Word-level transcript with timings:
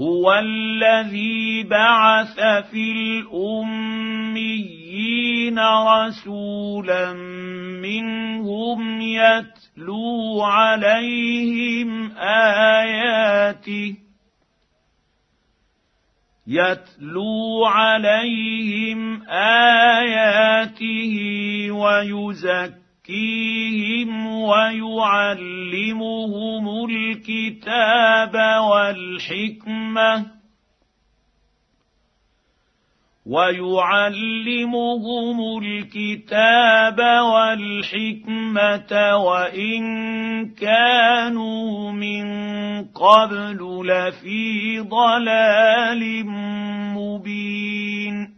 هو 0.00 0.32
الذي 0.32 1.62
بعث 1.62 2.40
في 2.70 2.92
الاميين 2.92 4.44
رسولا 5.58 7.12
منهم 7.82 9.00
يتلو 9.00 10.42
عليهم 10.42 12.12
اياته 12.18 13.96
يتلو 16.46 17.64
عليهم 17.64 19.22
اياته 19.28 21.16
ويزكي 21.70 22.83
يزكيهم 23.08 24.26
ويعلمهم 24.42 25.84
الكتاب 26.90 28.34
والحكمة 28.70 30.26
ويعلمهم 33.26 34.58
الكتاب 35.62 36.98
والحكمة 37.34 38.92
وإن 39.16 39.84
كانوا 40.54 41.92
من 41.92 42.24
قبل 42.84 43.86
لفي 43.86 44.80
ضلال 44.80 46.26
مبين 46.96 48.34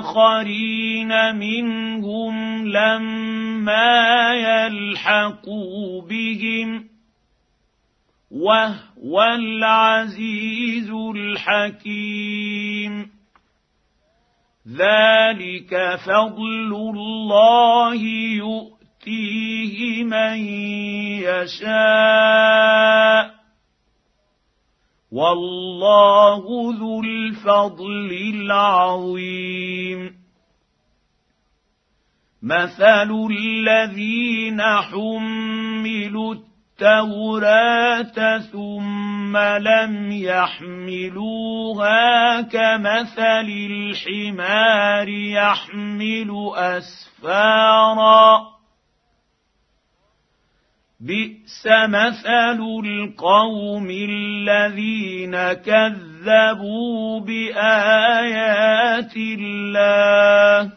واخرين 0.00 1.36
منهم 1.36 2.66
لما 2.68 4.34
يلحقوا 4.34 6.02
بهم 6.02 6.84
وهو 8.30 9.22
العزيز 9.22 10.90
الحكيم. 11.16 13.10
ذلك 14.68 15.98
فضل 16.06 16.92
الله 16.96 18.04
يؤتيه 18.34 20.04
من 20.04 20.36
يشاء. 21.28 23.29
والله 25.12 26.44
ذو 26.78 27.02
الفضل 27.02 28.32
العظيم. 28.34 30.20
مثل 32.42 33.28
الذين 33.30 34.62
حملوا 34.62 36.34
التوراة 36.34 38.38
ثم 38.38 39.36
لم 39.36 40.12
يحملوها 40.12 42.00
كمثل 42.40 43.48
الحمار 43.70 45.08
يحمل 45.08 46.50
أسفارا. 46.56 48.59
بئس 51.00 51.66
مثل 51.88 52.60
القوم 52.84 53.90
الذين 53.90 55.52
كذبوا 55.52 57.20
بآيات 57.20 59.16
الله. 59.16 60.72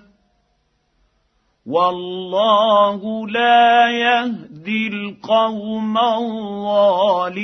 والله 1.65 3.27
لا 3.27 3.87
يهدي 3.91 4.87
القوم 4.87 5.97
الظالمين. 5.97 7.43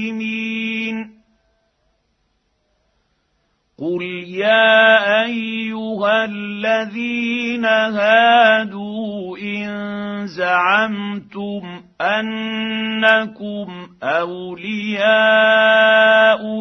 قل 3.79 4.03
يا 4.27 5.23
أيها 5.23 6.25
الذين 6.25 7.65
هادوا 7.65 9.37
إن 9.37 10.27
زعمتم 10.27 11.78
أنكم 12.01 13.89
أولياء 14.03 15.05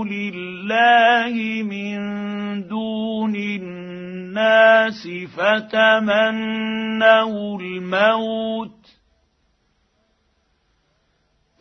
لله 0.04 1.62
من 1.62 1.98
دون 2.68 3.36
الناس 3.36 5.08
فتمنوا 5.36 6.80
الموت 7.60 8.78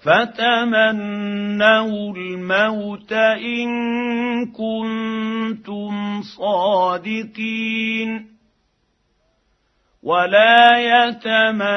فتمنوا 0.07 2.15
الموت 2.15 3.13
إن 3.13 3.69
كنتم 4.51 6.21
صادقين 6.21 8.36
ولا 10.07 10.78
يتمنونه 10.78 11.68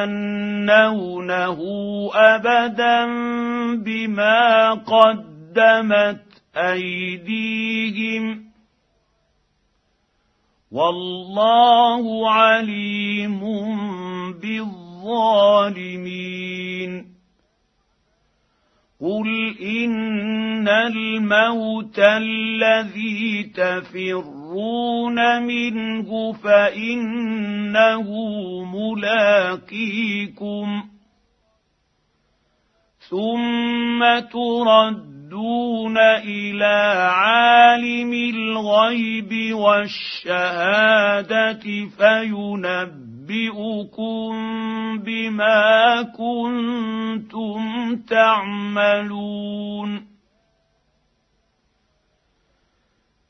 أبدا 2.15 3.07
بما 3.75 4.71
قدمت 4.71 6.23
أيديهم. 6.57 8.45
والله 10.73 12.31
عليم 12.31 13.41
بالظالمين. 14.33 14.71
قل 19.01 19.57
إن 19.63 20.69
الموت 20.69 21.99
الذي 21.99 23.43
تفرون 24.51 25.43
منه 25.43 26.33
فانه 26.33 28.09
ملاقيكم 28.75 30.03
ثم 33.11 34.19
تردون 34.33 35.99
إلى 35.99 37.11
عالم 37.13 38.13
الغيب 38.13 39.55
والشهاده 39.55 40.41
فينبئ 41.99 43.11
انبئكم 43.31 44.33
بما 44.99 46.03
كنتم 46.03 47.61
تعملون 47.97 49.31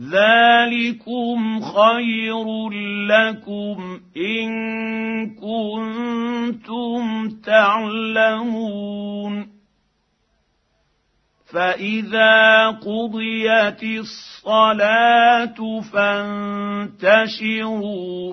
ذلكم 0.00 1.60
خير 1.60 2.70
لكم 3.08 4.00
ان 4.16 4.50
كنتم 5.36 7.28
تعلمون 7.44 8.80
فاذا 11.52 12.66
قضيت 12.68 13.82
الصلاه 13.82 15.80
فانتشروا 15.92 17.54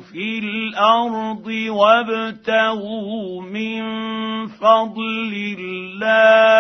في 0.02 0.40
الأرض 0.40 1.48
وابتغوا 1.70 3.42
من 3.42 3.82
فضل 4.48 5.56
الله 5.60 6.57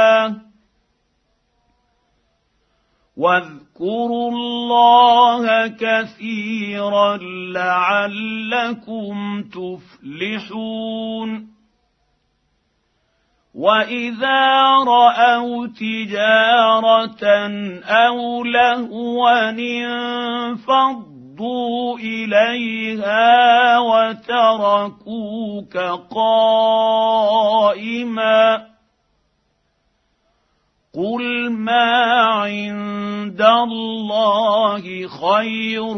واذكروا 3.17 4.31
الله 4.31 5.67
كثيرا 5.67 7.17
لعلكم 7.53 9.43
تفلحون. 9.43 10.77
وإذا 13.55 14.69
رأوا 14.87 15.67
تجارة 15.67 17.25
أو 17.83 18.43
لهوا 18.43 19.49
انفضوا 20.59 21.17
إليها 21.97 23.79
وتركوك 23.79 25.77
قائما. 26.11 27.17
قل 30.97 31.49
ما 31.51 32.06
الله 33.71 35.07
خير 35.07 35.97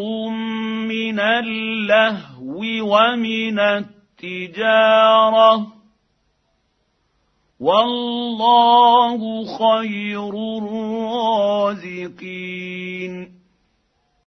من 0.87 1.19
اللهو 1.19 2.61
ومن 2.61 3.59
التجارة. 3.59 5.67
والله 7.59 9.17
خير 9.57 10.33
الرازقين. 11.69 13.38